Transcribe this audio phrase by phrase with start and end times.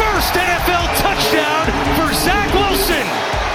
[0.00, 1.68] First NFL touchdown
[2.00, 3.04] for Zach Wilson.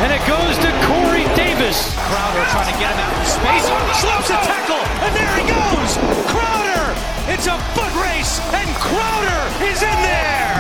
[0.05, 1.89] And it goes to Corey Davis.
[2.05, 3.65] Crowder trying to get him out in space.
[3.97, 4.83] Slips a tackle.
[5.01, 5.97] And there he goes.
[6.29, 6.93] Crowder.
[7.33, 8.37] It's a foot race.
[8.53, 10.53] And Crowder is in there.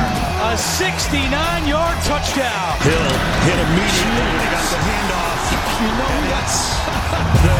[0.49, 1.29] A 69
[1.69, 2.81] yard touchdown.
[2.81, 3.11] Hill
[3.45, 5.39] hit immediately when he got the handoff.
[5.85, 6.57] You know that's
[7.45, 7.57] the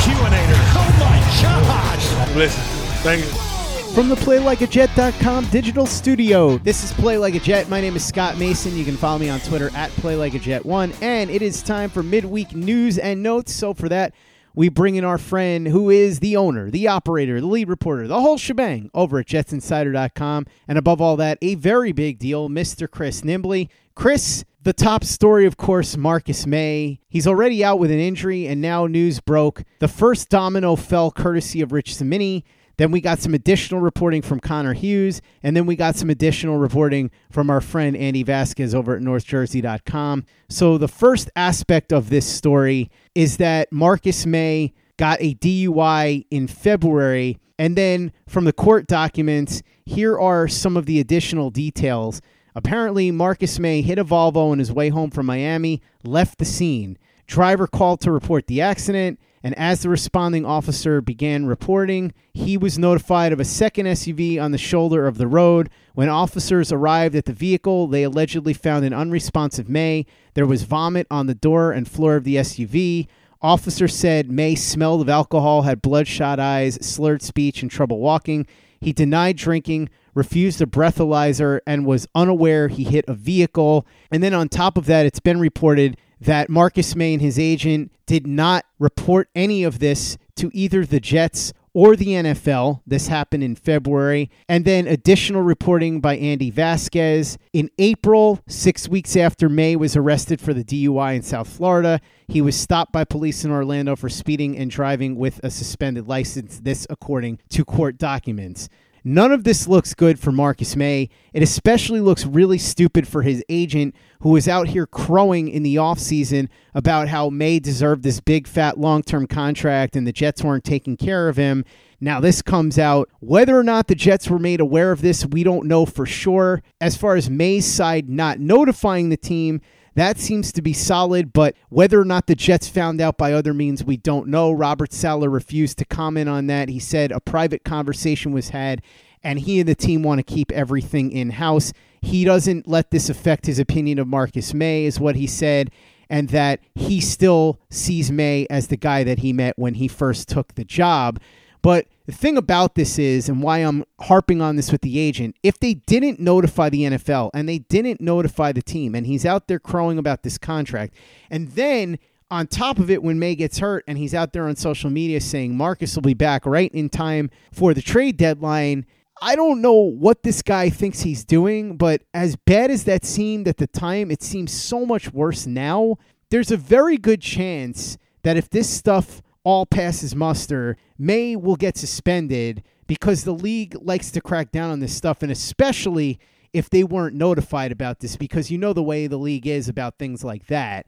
[0.00, 0.62] Q-inator.
[0.80, 2.36] Oh my gosh.
[2.36, 2.62] Listen,
[3.02, 3.49] thank you.
[3.94, 7.68] From the PlayLikeAJet.com digital studio, this is Play Like a Jet.
[7.68, 8.76] My name is Scott Mason.
[8.76, 11.02] You can follow me on Twitter at PlayLikeAJet1.
[11.02, 13.52] And it is time for midweek news and notes.
[13.52, 14.14] So for that,
[14.54, 18.20] we bring in our friend who is the owner, the operator, the lead reporter, the
[18.20, 20.46] whole shebang over at JetsInsider.com.
[20.68, 22.88] And above all that, a very big deal, Mr.
[22.88, 23.68] Chris Nimbley.
[23.96, 27.00] Chris, the top story, of course, Marcus Maye.
[27.08, 29.64] He's already out with an injury, and now news broke.
[29.80, 32.44] The first domino fell courtesy of Rich Cimini.
[32.80, 36.56] Then we got some additional reporting from Connor Hughes, and then we got some additional
[36.56, 40.24] reporting from our friend Andy Vasquez over at NorthJersey.com.
[40.48, 46.46] So the first aspect of this story is that Marcus Maye got a DUI in
[46.46, 52.22] February, and then from the court documents, here are some of the additional details.
[52.54, 56.96] Apparently, Marcus Maye hit a Volvo on his way home from Miami, left the scene.
[57.26, 59.20] Driver called to report the accident.
[59.42, 64.50] And as the responding officer began reporting, he was notified of a second SUV on
[64.50, 65.70] the shoulder of the road.
[65.94, 70.04] When officers arrived at the vehicle, they allegedly found an unresponsive Maye.
[70.34, 73.06] There was vomit on the door and floor of the SUV.
[73.40, 78.46] Officer said Maye smelled of alcohol, had bloodshot eyes, slurred speech, and trouble walking.
[78.78, 83.86] He denied drinking, refused a breathalyzer, and was unaware he hit a vehicle.
[84.10, 87.92] And then on top of that, it's been reported that Marcus Maye and his agent
[88.06, 92.80] did not report any of this to either the Jets or the NFL.
[92.86, 94.30] This happened in February.
[94.48, 97.38] And then additional reporting by Andy Vasquez.
[97.52, 102.40] In April, six weeks after Maye was arrested for the DUI in South Florida, he
[102.40, 106.60] was stopped by police in Orlando for speeding and driving with a suspended license.
[106.60, 108.68] This, according to court documents.
[109.04, 111.08] None of this looks good for Marcus Maye.
[111.32, 115.76] It especially looks really stupid for his agent, who was out here crowing in the
[115.76, 120.64] offseason about how Maye deserved this big, fat, long term contract and the Jets weren't
[120.64, 121.64] taking care of him.
[122.00, 123.10] Now, this comes out.
[123.20, 126.62] Whether or not the Jets were made aware of this, we don't know for sure.
[126.80, 129.60] As far as Maye's side not notifying the team,
[129.94, 133.52] that seems to be solid, but whether or not the Jets found out by other
[133.52, 134.52] means, we don't know.
[134.52, 136.68] Robert Saleh refused to comment on that.
[136.68, 138.82] He said a private conversation was had,
[139.22, 141.72] and he and the team want to keep everything in house.
[142.00, 145.70] He doesn't let this affect his opinion of Marcus Maye, is what he said,
[146.08, 150.28] and that he still sees Maye as the guy that he met when he first
[150.28, 151.20] took the job.
[151.62, 155.36] But The thing about this is, and why I'm harping on this with the agent,
[155.44, 159.46] if they didn't notify the NFL and they didn't notify the team, and he's out
[159.46, 160.92] there crowing about this contract,
[161.30, 164.56] and then on top of it, when Maye gets hurt and he's out there on
[164.56, 168.86] social media saying Marcus will be back right in time for the trade deadline,
[169.22, 173.46] I don't know what this guy thinks he's doing, but as bad as that seemed
[173.46, 175.96] at the time, it seems so much worse now.
[176.30, 181.76] There's a very good chance that if this stuff all passes muster, Maye will get
[181.76, 186.18] suspended because the league likes to crack down on this stuff, and especially
[186.52, 189.98] if they weren't notified about this, because you know the way the league is about
[189.98, 190.86] things like that.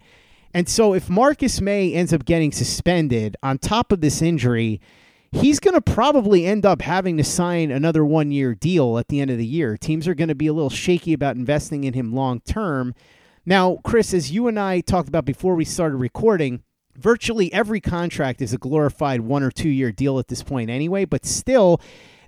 [0.52, 4.80] And so if Marcus Maye ends up getting suspended on top of this injury,
[5.30, 9.20] he's going to probably end up having to sign another one year deal at the
[9.20, 9.76] end of the year.
[9.76, 12.94] Teams are going to be a little shaky about investing in him long term.
[13.46, 16.62] Now, Chris, as you and I talked about before we started recording,
[16.96, 21.04] virtually every contract is a glorified one or two year deal at this point anyway,
[21.04, 21.80] but still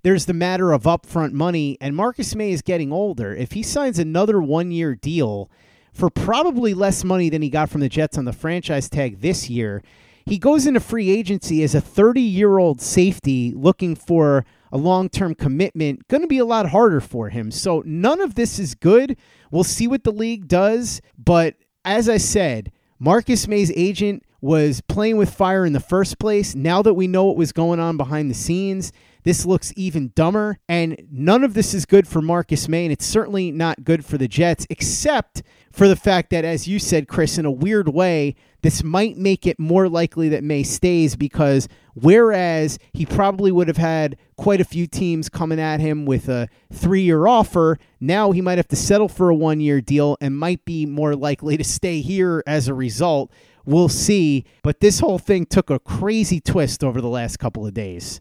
[0.03, 3.35] there's the matter of upfront money and Marcus Maye is getting older.
[3.35, 5.51] If he signs another one year deal
[5.93, 9.49] for probably less money than he got from the Jets on the franchise tag this
[9.49, 9.83] year,
[10.27, 15.09] he goes into free agency as a 30 year old safety looking for a long
[15.09, 16.09] term commitment.
[16.09, 17.51] Going to be a lot harder for him.
[17.51, 19.17] So none of this is good.
[19.51, 21.01] We'll see what the league does.
[21.17, 26.55] But as I said, Marcus Maye's agent was playing with fire in the first place.
[26.55, 28.93] Now that we know what was going on behind the scenes,
[29.23, 30.58] this looks even dumber.
[30.69, 34.19] And none of this is good for Marcus Maye, and it's certainly not good for
[34.19, 35.43] the Jets, except
[35.73, 39.46] for the fact that, as you said, Chris, in a weird way, this might make
[39.46, 44.64] it more likely that Maye stays because whereas he probably would have had quite a
[44.64, 48.76] few teams coming at him with a three year offer, now he might have to
[48.76, 52.69] settle for a one year deal and might be more likely to stay here as
[52.69, 53.32] a result.
[53.64, 54.44] We'll see.
[54.62, 58.20] But this whole thing took a crazy twist over the last couple of days.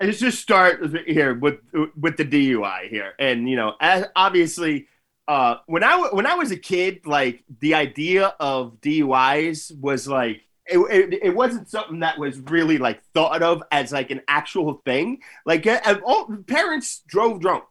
[0.00, 1.60] Let's just start here with
[1.96, 4.88] with the DUI here, and you know, as obviously,
[5.26, 10.42] uh, when I when I was a kid, like the idea of DUIs was like
[10.68, 14.82] it, it, it, wasn't something that was really like thought of as like an actual
[14.84, 15.20] thing.
[15.44, 15.66] Like
[16.04, 17.64] all, parents drove drunk.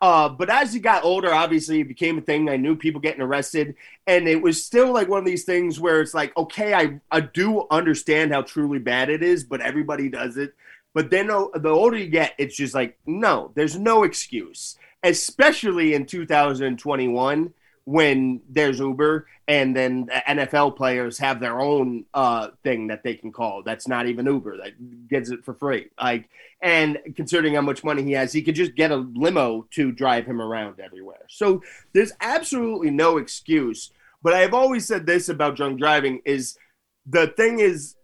[0.00, 2.48] Uh, but as you got older, obviously it became a thing.
[2.48, 3.74] I knew people getting arrested,
[4.06, 7.20] and it was still like one of these things where it's like, okay, I, I
[7.20, 10.54] do understand how truly bad it is, but everybody does it.
[10.94, 16.06] But then the older you get, it's just like, no, there's no excuse, especially in
[16.06, 17.52] 2021
[17.84, 23.32] when there's Uber and then NFL players have their own uh, thing that they can
[23.32, 25.88] call that's not even Uber that gets it for free.
[26.00, 26.28] Like,
[26.62, 30.26] and considering how much money he has, he could just get a limo to drive
[30.26, 31.26] him around everywhere.
[31.28, 31.62] So
[31.92, 33.90] there's absolutely no excuse.
[34.22, 36.56] But I've always said this about drunk driving is
[37.06, 37.96] the thing is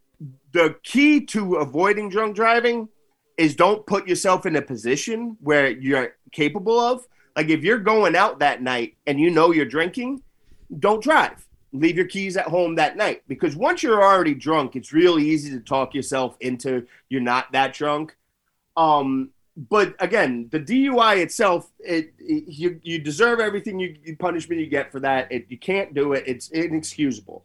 [0.53, 2.89] the key to avoiding drunk driving
[3.37, 8.17] is don't put yourself in a position where you're capable of like if you're going
[8.17, 10.23] out that night and you know you're drinking,
[10.79, 11.47] don't drive.
[11.73, 15.51] Leave your keys at home that night because once you're already drunk, it's really easy
[15.51, 18.17] to talk yourself into you're not that drunk.
[18.77, 24.61] Um, but again, the DUI itself, it, it you you deserve everything you, you, punishment
[24.61, 25.31] you get for that.
[25.31, 26.25] It, you can't do it.
[26.27, 27.45] It's inexcusable.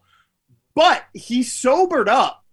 [0.74, 2.44] But he sobered up,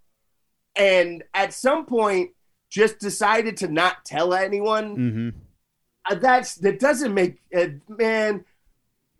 [0.76, 2.32] and at some point,
[2.70, 4.98] just decided to not tell anyone.
[4.98, 5.30] Mm-hmm
[6.16, 8.46] that's that doesn't make uh, man.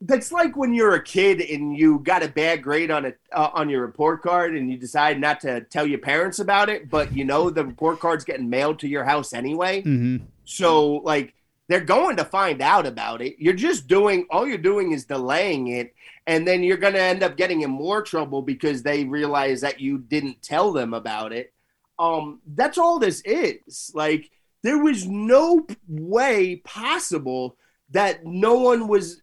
[0.02, 3.50] That's like when you're a kid and you got a bad grade on a uh,
[3.54, 7.14] on your report card and you decide not to tell your parents about it, but
[7.16, 9.82] you know the report card's getting mailed to your house anyway.
[9.82, 10.24] Mm-hmm.
[10.46, 11.34] So like
[11.68, 13.36] they're going to find out about it.
[13.38, 15.94] You're just doing all you're doing is delaying it,
[16.26, 19.80] and then you're going to end up getting in more trouble because they realize that
[19.80, 21.54] you didn't tell them about it.
[22.00, 23.92] Um, that's all this is.
[23.94, 24.32] Like
[24.64, 27.56] there was no way possible
[27.92, 29.22] that no one was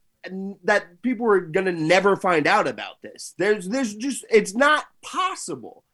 [0.64, 3.34] that people were to never find out about this.
[3.38, 5.84] There's there's just it's not possible.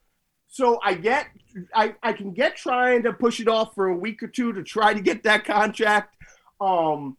[0.49, 1.27] So I get
[1.75, 4.63] I I can get trying to push it off for a week or two to
[4.63, 6.17] try to get that contract.
[6.61, 7.17] Um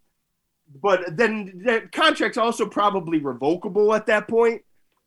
[0.82, 4.64] but then the contract's also probably revocable at that point.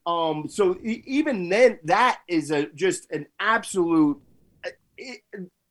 [0.07, 4.21] Um so even then that is a just an absolute
[4.97, 5.21] it,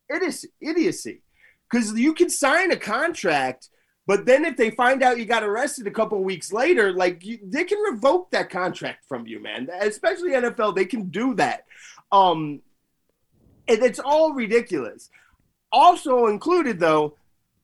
[0.10, 1.22] it is idiocy
[1.70, 3.70] because you can sign a contract,
[4.08, 7.40] but then if they find out you got arrested a couple weeks later, like you,
[7.44, 9.70] they can revoke that contract from you, man.
[9.82, 11.66] Especially NFL, they can do that.
[12.12, 12.62] Um,
[13.68, 15.10] and it's all ridiculous.
[15.72, 17.18] Also included though,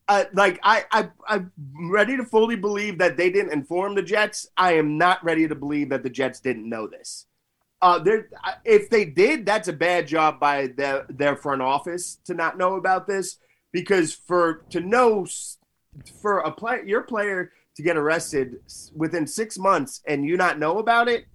[0.07, 1.51] uh, like I, I, I'm
[1.91, 4.47] ready to fully believe that they didn't inform the Jets.
[4.57, 7.27] I am not ready to believe that the Jets didn't know this.
[7.81, 8.03] Uh,
[8.65, 12.75] if they did, that's a bad job by their, their front office to not know
[12.75, 13.37] about this
[13.71, 15.25] because for to know
[16.21, 18.57] for a play your player to get arrested
[18.95, 21.25] within six months and you not know about it,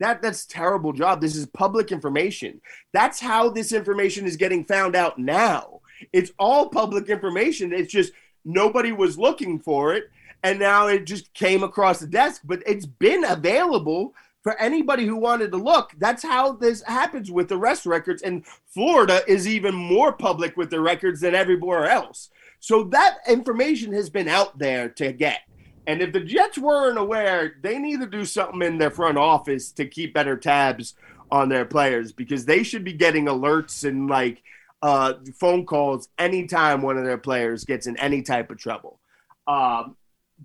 [0.00, 1.20] that that's terrible job.
[1.20, 2.60] This is public information.
[2.92, 5.80] That's how this information is getting found out now.
[6.12, 7.72] It's all public information.
[7.72, 8.12] It's just
[8.44, 10.10] nobody was looking for it,
[10.42, 12.42] and now it just came across the desk.
[12.44, 15.92] But it's been available for anybody who wanted to look.
[15.98, 18.22] That's how this happens with the arrest records.
[18.22, 22.28] And Florida is even more public with the records than everywhere else.
[22.60, 25.40] So that information has been out there to get.
[25.86, 29.72] And if the Jets weren't aware, they need to do something in their front office
[29.72, 30.94] to keep better tabs
[31.30, 34.42] on their players because they should be getting alerts and like
[34.82, 39.00] uh, phone calls anytime one of their players gets in any type of trouble.
[39.46, 39.96] Um,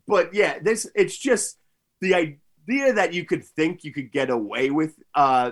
[0.07, 1.57] but yeah, this it's just
[2.01, 2.37] the
[2.69, 5.51] idea that you could think you could get away with uh,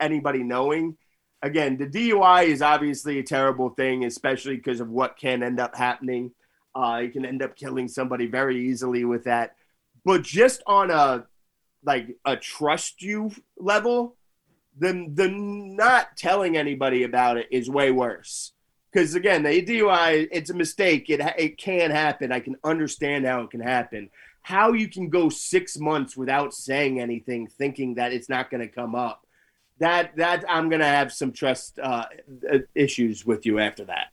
[0.00, 0.96] anybody knowing.
[1.42, 5.76] Again, the DUI is obviously a terrible thing, especially because of what can end up
[5.76, 6.32] happening.
[6.74, 9.54] Uh, you can end up killing somebody very easily with that.
[10.04, 11.26] But just on a
[11.84, 14.16] like a trust you level,
[14.76, 18.52] the the not telling anybody about it is way worse.
[18.92, 21.08] Because again, the DUI, it's a mistake.
[21.08, 22.32] It it can happen.
[22.32, 24.10] I can understand how it can happen.
[24.42, 28.68] How you can go six months without saying anything, thinking that it's not going to
[28.68, 29.26] come up.
[29.78, 32.06] That that I'm going to have some trust uh,
[32.74, 34.08] issues with you after that.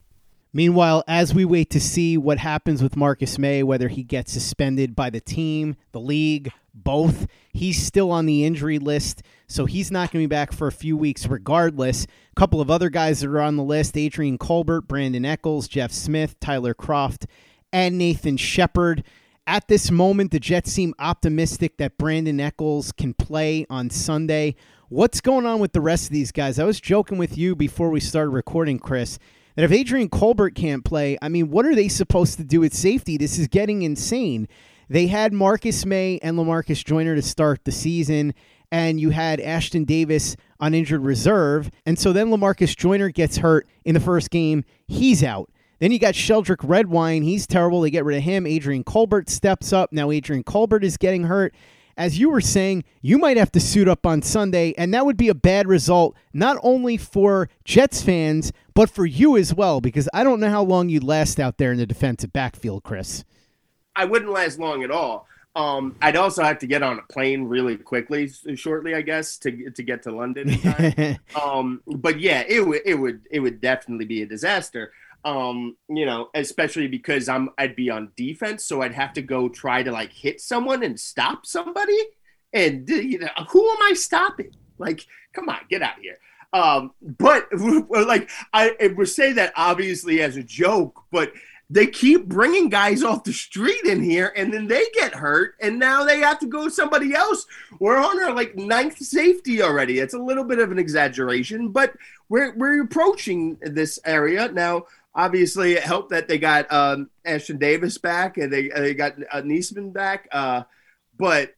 [0.55, 4.95] Meanwhile, as we wait to see what happens with Marcus Maye, whether he gets suspended
[4.95, 10.11] by the team, the league, both, he's still on the injury list, so he's not
[10.11, 12.05] going to be back for a few weeks regardless.
[12.05, 15.91] A couple of other guys that are on the list Adrian Colbert, Brandon Echols, Jeff
[15.91, 17.25] Smith, Tyler Kroft,
[17.73, 19.03] and Nathan Shepherd.
[19.47, 24.55] At this moment, the Jets seem optimistic that Brandon Echols can play on Sunday.
[24.89, 26.57] What's going on with the rest of these guys?
[26.57, 29.19] I was joking with you before we started recording, Chris
[29.55, 32.73] that if Adrian Colbert can't play, I mean, what are they supposed to do at
[32.73, 33.17] safety?
[33.17, 34.47] This is getting insane.
[34.89, 38.33] They had Marcus Maye and Lamarcus Joyner to start the season,
[38.71, 41.71] and you had Ashtyn Davis on injured reserve.
[41.85, 44.65] And so then Lamarcus Joyner gets hurt in the first game.
[44.87, 45.49] He's out.
[45.79, 47.23] Then you got Sheldrick Redwine.
[47.23, 47.81] He's terrible.
[47.81, 48.47] They get rid of him.
[48.47, 49.91] Adrian Colbert steps up.
[49.91, 51.53] Now Adrian Colbert is getting hurt
[51.97, 55.17] as you were saying, you might have to suit up on Sunday, and that would
[55.17, 60.09] be a bad result, not only for Jets fans, but for you as well, because
[60.13, 63.23] I don't know how long you'd last out there in the defensive backfield, Chris.
[63.95, 65.27] I wouldn't last long at all.
[65.55, 69.69] Um, I'd also have to get on a plane really quickly, shortly, I guess, to
[69.71, 70.51] to get to London.
[71.41, 74.91] um, but yeah, it would it would it would definitely be a disaster.
[75.25, 79.49] Um, you know, especially because I'm I'd be on defense, so I'd have to go
[79.49, 81.97] try to like hit someone and stop somebody.
[82.53, 84.51] And you know, who am I stopping?
[84.77, 86.19] Like, come on, get out of here.
[86.53, 87.47] Um, but
[87.89, 91.33] like I would say that obviously as a joke, but
[91.69, 95.79] they keep bringing guys off the street in here and then they get hurt and
[95.79, 97.45] now they have to go somebody else
[97.79, 101.93] we're on our like ninth safety already it's a little bit of an exaggeration but
[102.29, 104.83] we're, we're approaching this area now
[105.15, 109.41] obviously it helped that they got um, Ashtyn Davis back and they they got uh,
[109.41, 110.27] Neasman back.
[110.31, 110.63] Uh,
[111.17, 111.55] but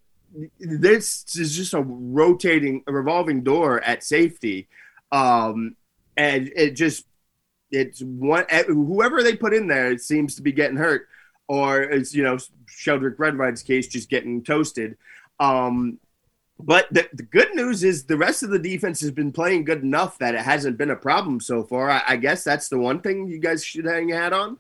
[0.60, 4.68] this is just a rotating, a revolving door at safety,
[5.12, 5.76] um,
[6.16, 7.06] and it just
[7.72, 11.08] it's one eh, whoever they put in there it seems to be getting hurt,
[11.48, 12.38] or it's you know
[12.68, 14.98] Sheldrick Redwine's case just getting toasted.
[15.40, 16.00] Um,
[16.60, 19.84] but the, the good news is the rest of the defense has been playing good
[19.84, 21.90] enough that it hasn't been a problem so far.
[21.90, 24.58] I, I guess that's the one thing you guys should hang your hat on.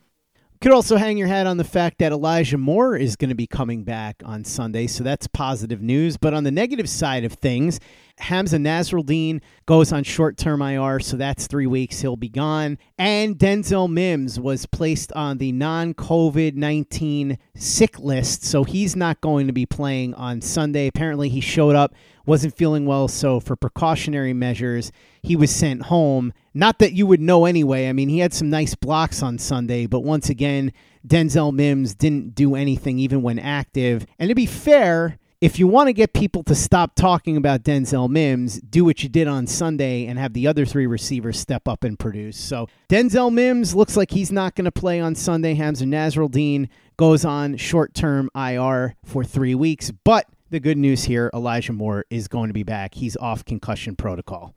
[0.59, 3.45] Could also hang your hat on the fact that Elijah Moore is going to be
[3.45, 6.17] coming back on Sunday, so that's positive news.
[6.17, 7.79] But on the negative side of things,
[8.19, 12.01] Hamsah Nasirildeen goes on short term IR, so that's three weeks.
[12.01, 12.77] He'll be gone.
[12.97, 19.21] And Denzel Mims was placed on the non COVID 19 sick list, so he's not
[19.21, 20.87] going to be playing on Sunday.
[20.87, 21.93] Apparently, he showed up,
[22.25, 26.33] wasn't feeling well, so for precautionary measures, he was sent home.
[26.53, 27.87] Not that you would know anyway.
[27.87, 30.73] I mean, he had some nice blocks on Sunday, but once again,
[31.07, 34.05] Denzel Mims didn't do anything even when active.
[34.19, 38.09] And to be fair, if you want to get people to stop talking about Denzel
[38.09, 41.83] Mims, do what you did on Sunday and have the other three receivers step up
[41.83, 42.37] and produce.
[42.37, 45.55] So Denzel Mims looks like he's not going to play on Sunday.
[45.55, 49.91] Hamsah Nasirildeen goes on short term IR for three weeks.
[49.91, 52.95] But the good news here Elijah Moore is going to be back.
[52.95, 54.55] He's off concussion protocol.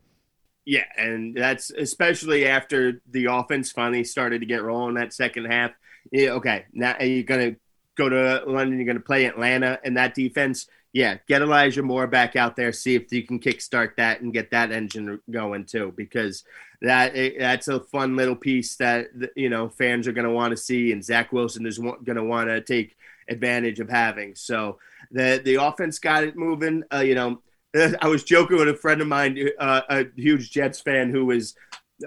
[0.64, 5.72] Yeah, and that's especially after the offense finally started to get rolling that second half.
[6.10, 7.60] Yeah, okay, now you're going to
[8.02, 12.06] go to London, you're going to play Atlanta, and that defense yeah, get Elijah Moore
[12.06, 12.72] back out there.
[12.72, 16.44] See if you can kickstart that and get that engine going too, because
[16.82, 20.56] that that's a fun little piece that you know fans are going to want to
[20.56, 22.96] see, and Zach Wilson is going to want to take
[23.28, 24.34] advantage of having.
[24.34, 24.78] So
[25.12, 26.82] the the offense got it moving.
[26.92, 27.40] Uh, you know,
[28.02, 31.54] I was joking with a friend of mine, uh, a huge Jets fan, who was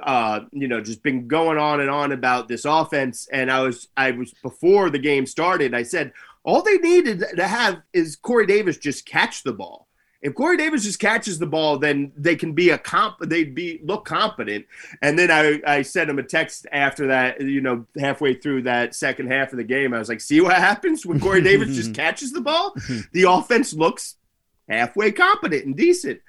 [0.02, 3.28] uh, you know, just been going on and on about this offense.
[3.32, 7.48] And I was, I was before the game started, I said, all they needed to
[7.48, 9.88] have is Corey Davis just catch the ball.
[10.24, 13.18] If Corey Davis just catches the ball, then they can be a comp.
[13.20, 14.66] They'd be look competent.
[15.02, 17.42] And then I, I sent him a text after that.
[17.42, 20.56] You know, halfway through that second half of the game, I was like, "See what
[20.56, 22.74] happens when Corey Davis just catches the ball?
[23.12, 24.16] The offense looks
[24.70, 26.22] halfway competent and decent."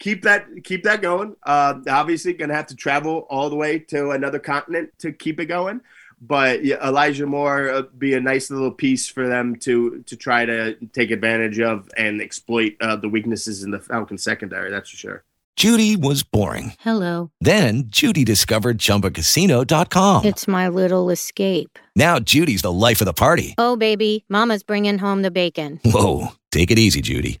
[0.00, 1.36] Keep that keep that going.
[1.44, 5.38] Uh, obviously, going to have to travel all the way to another continent to keep
[5.38, 5.80] it going.
[6.20, 10.44] But yeah, Elijah Moore uh, be a nice little piece for them to to try
[10.44, 14.70] to take advantage of and exploit uh, the weaknesses in the Falcon secondary.
[14.70, 15.24] That's for sure.
[15.56, 16.72] Judy was boring.
[16.80, 17.32] Hello.
[17.40, 20.24] Then Judy discovered ChumbaCasino.com.
[20.24, 21.78] It's my little escape.
[21.94, 23.54] Now Judy's the life of the party.
[23.58, 25.80] Oh baby, Mama's bringing home the bacon.
[25.84, 27.40] Whoa, take it easy, Judy.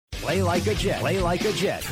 [0.11, 0.99] Play like a Jet.
[0.99, 1.87] Play like a Jet.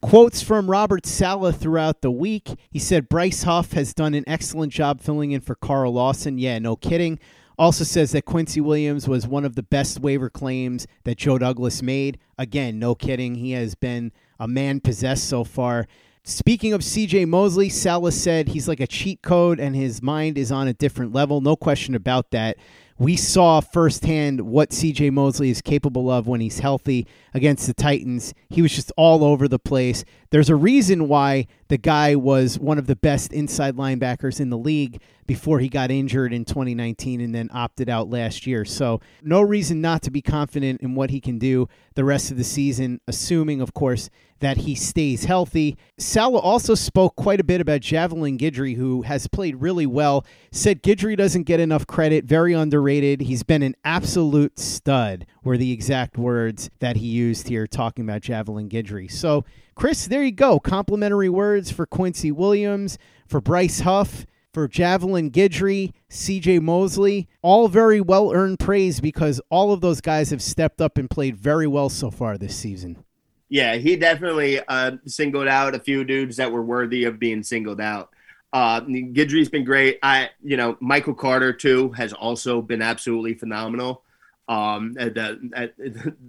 [0.00, 2.50] Quotes from Robert Saleh throughout the week.
[2.70, 6.38] He said Bryce Huff has done an excellent job filling in for Carl Lawson.
[6.38, 7.18] Yeah, no kidding.
[7.58, 11.82] Also says that Quincy Williams was one of the best waiver claims that Joe Douglas
[11.82, 12.18] made.
[12.36, 13.36] Again, no kidding.
[13.36, 14.10] He has been
[14.40, 15.86] a man possessed so far.
[16.24, 20.50] Speaking of CJ Mosley, Salas said he's like a cheat code and his mind is
[20.52, 21.40] on a different level.
[21.40, 22.56] No question about that.
[23.02, 28.32] We saw firsthand what CJ Mosley is capable of when he's healthy against the Titans.
[28.48, 30.04] He was just all over the place.
[30.32, 34.56] There's a reason why the guy was one of the best inside linebackers in the
[34.56, 38.64] league before he got injured in 2019 and then opted out last year.
[38.64, 42.38] So, no reason not to be confident in what he can do the rest of
[42.38, 44.08] the season, assuming, of course,
[44.40, 45.76] that he stays healthy.
[45.98, 50.24] Saleh also spoke quite a bit about Javelin Guidry, who has played really well.
[50.50, 53.20] Said Guidry doesn't get enough credit, very underrated.
[53.20, 58.22] He's been an absolute stud, were the exact words that he used here talking about
[58.22, 59.10] Javelin Guidry.
[59.10, 60.60] So, Chris, there you go.
[60.60, 68.00] Complimentary words for Quincy Williams, for Bryce Huff for Javelin Guidry, CJ Mosley, all very
[68.00, 71.88] well earned praise because all of those guys have stepped up and played very well
[71.88, 73.02] so far this season.
[73.48, 77.80] Yeah, he definitely uh, singled out a few dudes that were worthy of being singled
[77.80, 78.10] out.
[78.52, 79.98] Uh, Guidry's been great.
[80.02, 84.01] I, you know, Michael Carter II has also been absolutely phenomenal.
[84.48, 85.74] Um, at, the, at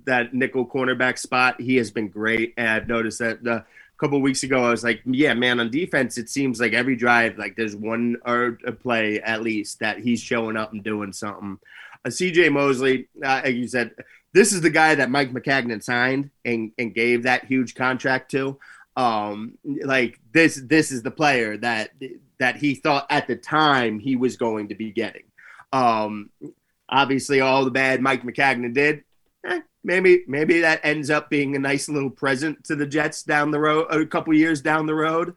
[0.05, 2.53] that nickel cornerback spot, he has been great.
[2.57, 3.65] And I've noticed that the
[4.03, 7.37] couple weeks ago, I was like, yeah, man, on defense, it seems like every drive,
[7.37, 11.57] like there's one or a play at least that he's showing up and doing something.
[12.03, 13.91] Uh, CJ Mosley, uh, like you said,
[14.33, 18.59] this is the guy that Mike Maccagnan signed and, and gave that huge contract to.
[18.97, 21.91] Um, like this, this is the player that
[22.39, 25.23] that he thought at the time he was going to be getting.
[25.71, 26.29] Um,
[26.93, 29.03] obviously, all the bad Mike Maccagnan did.
[29.45, 33.51] Eh, maybe maybe that ends up being a nice little present to the Jets down
[33.51, 35.33] the road, a couple years down the road.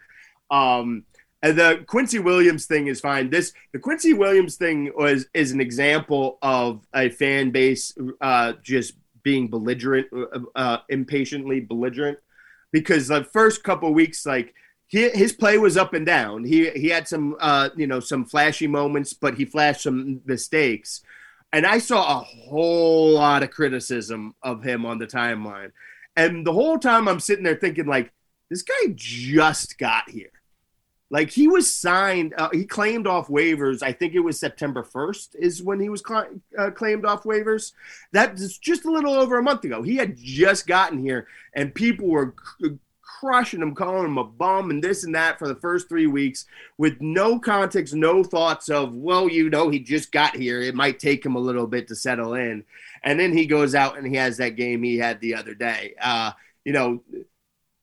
[0.50, 1.04] Um,
[1.42, 3.30] and the Quincy Williams thing is fine.
[3.30, 8.94] This the Quincy Williams thing was is an example of a fan base uh, just
[9.22, 12.18] being belligerent, uh, uh, impatiently belligerent,
[12.70, 14.54] because the first couple weeks, like
[14.86, 16.44] he, his play was up and down.
[16.44, 21.02] He he had some uh, you know some flashy moments, but he flashed some mistakes,
[21.56, 25.72] and I saw a whole lot of criticism of him on the timeline,
[26.14, 28.12] and the whole time I'm sitting there thinking like
[28.50, 30.30] this guy just got here
[31.10, 33.82] like he was signed, uh, he claimed off waivers.
[33.82, 37.72] I think it was September 1st is when he was cl- uh, claimed off waivers.
[38.12, 39.82] That's just a little over a month ago.
[39.82, 42.78] He had just gotten here, and people were c-
[43.20, 46.46] crushing him, calling him a bum and this and that for the first three weeks
[46.79, 50.61] with no context, no thoughts of, well, you know, he just got here.
[50.61, 52.64] It might take him a little bit to settle in.
[53.02, 55.94] And then he goes out and he has that game he had the other day.
[56.00, 56.33] Uh,
[56.64, 57.02] you know,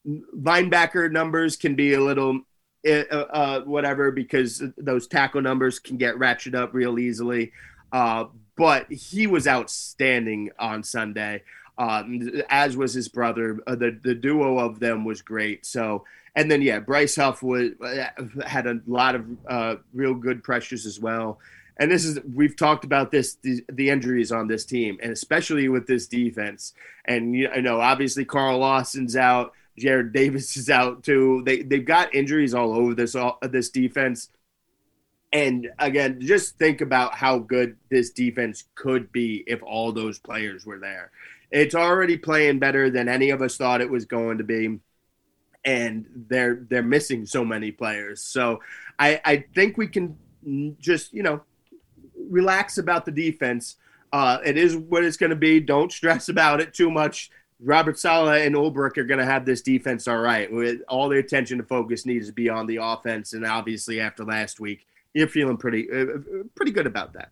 [0.08, 2.42] linebacker numbers can be a little
[2.86, 7.54] uh, uh, whatever, because those tackle numbers can get ratcheted up real easily.
[7.92, 8.26] Uh,
[8.58, 11.44] but he was outstanding on Sunday,
[11.78, 13.60] um, as was his brother.
[13.68, 15.66] Uh, the the duo of them was great.
[15.66, 16.06] So,
[16.36, 18.08] and then yeah, Bryce Huff was uh,
[18.46, 21.40] had a lot of uh, real good pressures as well.
[21.78, 25.70] And this is we've talked about this the, the, injuries on this team, and especially
[25.70, 26.74] with this defense.
[27.06, 29.54] And you know, obviously Carl Lawson's out.
[29.80, 31.42] Jarrad Davis is out too.
[31.46, 34.30] They they've got injuries all over this all, this defense.
[35.32, 40.64] And again, just think about how good this defense could be if all those players
[40.64, 41.10] were there.
[41.54, 44.80] It's already playing better than any of us thought it was going to be.
[45.64, 48.22] And they're they're missing so many players.
[48.22, 48.60] So
[49.00, 50.18] I, I think we can
[50.80, 51.42] just, you know,
[52.30, 53.78] relax about the defense.
[54.12, 55.62] Uh, it is what it's going to be.
[55.62, 57.32] Don't stress about it too much.
[57.62, 60.52] Robert Saleh and Ulbrich are going to have this defense all right.
[60.52, 64.26] With all the attention and focus needs to be on the offense, and obviously after
[64.26, 66.18] last week, you're feeling pretty uh,
[66.56, 67.30] pretty good about that.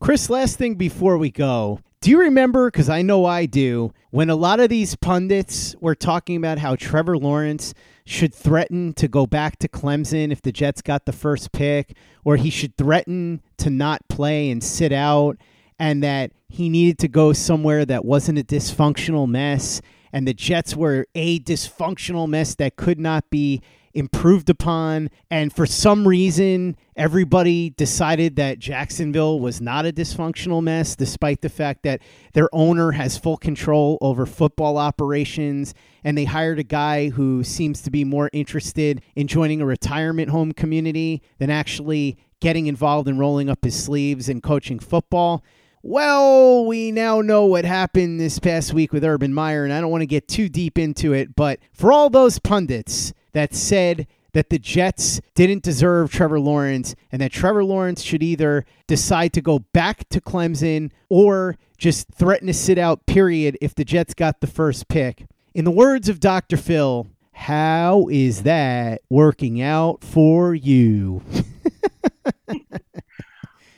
[0.00, 2.70] Chris, last thing before we go, do you remember?
[2.70, 3.92] Because I know I do.
[4.10, 9.08] When a lot of these pundits were talking about how Trevor Lawrence should threaten to
[9.08, 13.42] go back to Clemson if the Jets got the first pick, or he should threaten
[13.58, 15.36] to not play and sit out
[15.78, 19.80] and that he needed to go somewhere that wasn't a dysfunctional mess
[20.12, 23.60] and the Jets were a dysfunctional mess that could not be
[23.98, 25.10] improved upon.
[25.30, 31.48] And for some reason, everybody decided that Jacksonville was not a dysfunctional mess, despite the
[31.48, 32.00] fact that
[32.32, 35.74] their owner has full control over football operations.
[36.04, 40.30] And they hired a guy who seems to be more interested in joining a retirement
[40.30, 45.44] home community than actually getting involved and rolling up his sleeves and coaching football.
[45.82, 49.90] Well, we now know what happened this past week with Urban Meyer, and I don't
[49.90, 54.50] want to get too deep into it, but for all those pundits that said that
[54.50, 59.60] the Jets didn't deserve Trevor Lawrence and that Trevor Lawrence should either decide to go
[59.60, 64.48] back to Clemson or just threaten to sit out, period, if the Jets got the
[64.48, 65.26] first pick.
[65.54, 66.56] In the words of Dr.
[66.56, 71.22] Phil, how is that working out for you?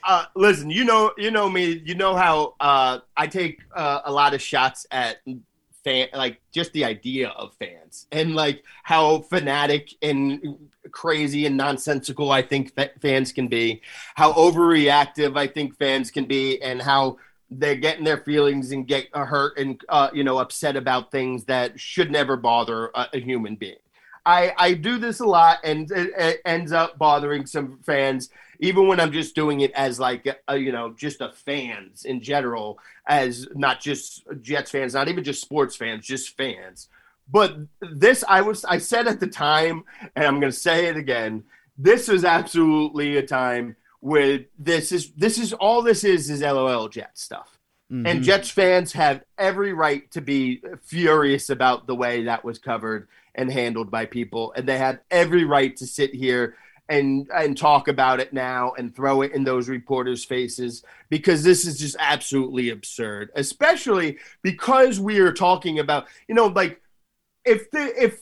[0.02, 1.82] Uh, listen, you know, you know me.
[1.84, 5.18] You know how uh, I take uh, a lot of shots at
[5.84, 10.56] fan, like just the idea of fans, and like how fanatic and
[10.90, 13.82] crazy and nonsensical I think fans can be,
[14.14, 17.18] how overreactive I think fans can be, and how
[17.50, 21.78] they're getting their feelings and get hurt and uh, you know upset about things that
[21.78, 23.76] should never bother a, a human being.
[24.26, 28.28] I, I do this a lot and it, it, ends up bothering some fans
[28.60, 32.20] even when i'm just doing it as like a, you know just a fans in
[32.20, 36.88] general as not just jets fans not even just sports fans just fans
[37.28, 39.82] but this i was i said at the time
[40.14, 41.42] and i'm going to say it again
[41.76, 46.88] this is absolutely a time where this is this is all this is is lol
[46.88, 47.58] jet stuff
[47.90, 48.06] mm-hmm.
[48.06, 53.08] and jets fans have every right to be furious about the way that was covered
[53.34, 56.56] and handled by people, and they had every right to sit here
[56.90, 61.64] and and talk about it now and throw it in those reporters' faces because this
[61.64, 63.31] is just absolutely absurd.
[63.37, 66.83] Especially because we are talking about, you know, like
[67.44, 68.20] if the if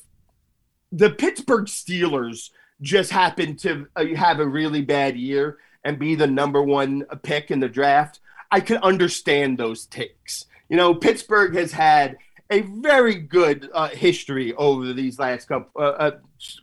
[0.93, 2.51] the Pittsburgh Steelers
[2.83, 7.51] just happen to uh, have a really bad year and be the number one pick
[7.51, 10.45] in the draft, I can understand those takes.
[10.69, 12.19] You know, Pittsburgh has had
[12.51, 16.11] a very good uh, history over these last couple uh, uh,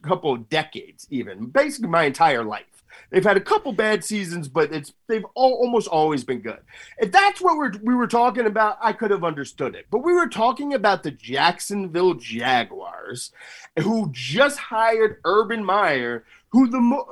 [0.02, 2.65] couple of decades, even basically my entire life.
[3.12, 6.60] They've had a couple bad seasons, but it's they've all, almost always been good.
[6.98, 9.86] If that's what we're, we were talking about, I could have understood it.
[9.91, 13.32] But we were talking about the Jacksonville Jaguars,
[13.80, 17.06] who just hired Urban Meyer, who the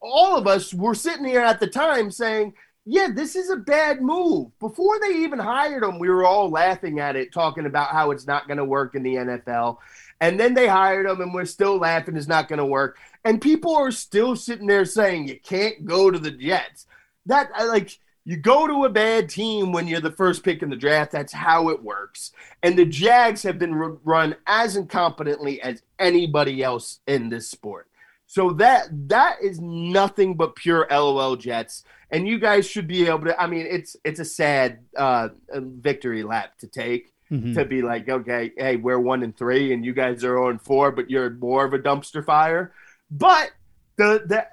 [0.00, 4.00] all of us were sitting here at the time saying, "Yeah, this is a bad
[4.02, 8.10] move." Before they even hired him, we were all laughing at it, talking about how
[8.10, 9.78] it's not going to work in the NFL.
[10.20, 12.98] And then they hired him, and we're still laughing it's not going to work.
[13.24, 16.86] And people are still sitting there saying you can't go to the Jets.
[17.26, 20.70] That uh, like you go to a bad team when you're the first pick in
[20.70, 21.12] the draft.
[21.12, 22.32] That's how it works.
[22.62, 27.88] And the Jags have been run as incompetently as anybody else in this sport.
[28.26, 33.24] So that that is nothing but pure LOL Jets, and you guys should be able
[33.24, 33.40] to.
[33.40, 37.54] I mean, it's it's a sad uh, victory lap to take mm-hmm.
[37.54, 40.92] to be like, okay, hey, we're one and three, and you guys are on four,
[40.92, 42.72] but you're more of a dumpster fire.
[43.10, 43.50] But
[43.96, 44.46] the the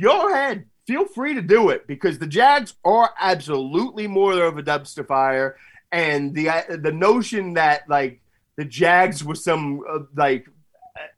[0.00, 4.62] go ahead, feel free to do it because the Jags are absolutely more of a
[4.62, 5.56] dumpster fire,
[5.90, 8.20] and the the notion that like
[8.56, 10.46] the Jags was some uh, like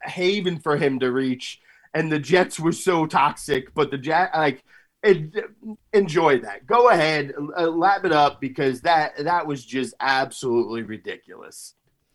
[0.02, 1.60] haven for him to reach,
[1.92, 4.64] and the Jets were so toxic, but the Jag like.
[5.92, 6.66] Enjoy that.
[6.66, 11.74] Go ahead, uh, lap it up because that that was just absolutely ridiculous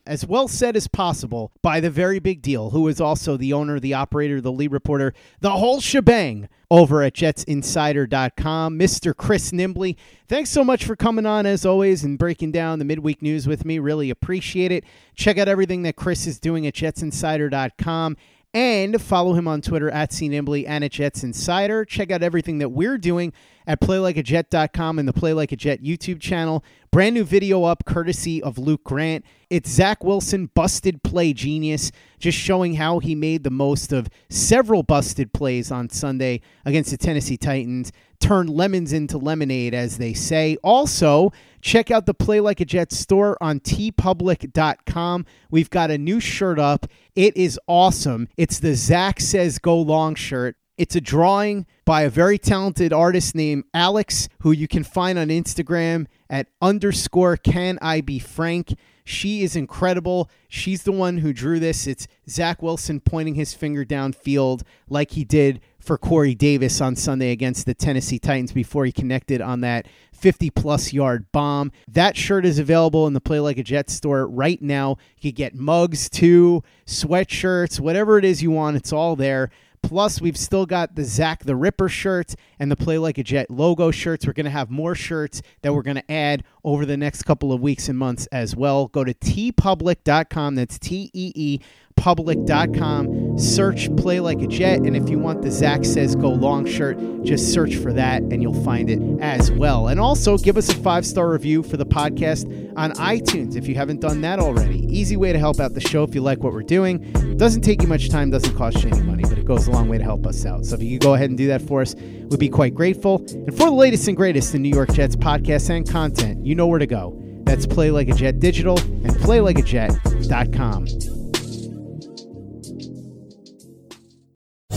[0.10, 3.80] as well said as possible by the very big deal, who is also the owner,
[3.80, 9.16] the operator, the lead reporter, the whole shebang over at jetsinsider.com, Mr.
[9.16, 9.96] Chris Nimbley.
[10.28, 13.66] Thanks so much for coming on, as always, and breaking down the midweek news with
[13.66, 13.78] me.
[13.78, 14.84] Really appreciate it.
[15.14, 18.18] Check out everything that Chris is doing at jetsinsider.com
[18.54, 21.86] and follow him on Twitter at CNimbly and at Jets Insider.
[21.86, 23.34] Check out everything that we're doing
[23.70, 26.64] at playlikeajet.com and the Play Like a Jet YouTube channel.
[26.90, 29.24] Brand new video up courtesy of Luke Grant.
[29.52, 34.82] It's Zach Wilson, busted play genius, just showing how he made the most of several
[34.82, 37.92] busted plays on Sunday against the Tennessee Titans.
[38.20, 40.58] Turn lemons into lemonade, as they say.
[40.64, 45.28] Also, check out the Play Like a Jet store on teepublic.com.
[45.52, 46.88] We've got a new shirt up.
[47.16, 48.30] It is awesome.
[48.36, 50.58] It's the Zach Says Go Long shirt.
[50.80, 55.28] It's a drawing by a very talented artist named Alex, who you can find on
[55.28, 58.78] Instagram at underscore can I be frank.
[59.04, 60.30] She is incredible.
[60.48, 61.86] She's the one who drew this.
[61.86, 67.32] It's Zach Wilson pointing his finger downfield like he did for Corey Davis on Sunday
[67.32, 71.74] against the Tennessee Titans before he connected on that 50 plus yard bomb.
[71.90, 74.98] That shirt is available in the Play Like a Jet store right now.
[75.18, 79.50] You can get mugs too, sweatshirts, whatever it is you want, it's all there.
[79.82, 83.50] Plus, we've still got the Zach the Ripper shirts and the Play Like a Jet
[83.50, 84.26] logo shirts.
[84.26, 87.52] We're going to have more shirts that we're going to add over the next couple
[87.52, 88.88] of weeks and months as well.
[88.88, 90.56] Go to teepublic.com.
[90.56, 91.60] That's T E E
[92.00, 93.38] public.com.
[93.38, 94.80] Search Play Like a Jet.
[94.80, 98.42] And if you want the Zach Says Go Long shirt, just search for that and
[98.42, 99.90] you'll find it as well.
[99.90, 102.46] And also give us a five star review for the podcast
[102.78, 104.86] on iTunes if you haven't done that already.
[104.88, 107.00] Easy way to help out the show if you like what we're doing.
[107.38, 109.90] Doesn't take you much time, doesn't cost you any money, but it goes a long
[109.90, 110.66] way to help us out.
[110.66, 113.18] So if you could go ahead and do that for us, we'd be quite grateful.
[113.30, 116.68] And for the latest and greatest in New York Jets podcasts and content, you know
[116.68, 117.18] where to go.
[117.44, 121.19] That's Play Like a Jet Digital and PlayLikeAJet.com.